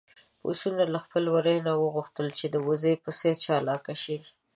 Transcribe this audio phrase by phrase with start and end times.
[0.41, 4.17] پسونو له خپل وري نه وغوښتل چې د وزې په څېر چالاک شي.